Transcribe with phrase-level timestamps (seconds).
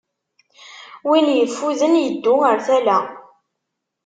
[1.09, 2.97] Win yeffuden, yeddu ar tala.